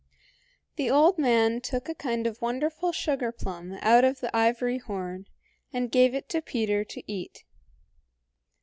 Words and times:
The 0.77 0.89
old 0.89 1.19
man 1.19 1.61
took 1.61 1.87
a 1.87 1.93
kind 1.93 2.25
of 2.25 2.41
wonderful 2.41 2.91
sugarplum 2.91 3.73
out 3.83 4.03
of 4.03 4.19
the 4.19 4.35
ivory 4.35 4.79
horn, 4.79 5.27
and 5.71 5.91
gave 5.91 6.15
it 6.15 6.27
to 6.29 6.41
Peter 6.41 6.83
to 6.83 7.03
eat. 7.05 7.43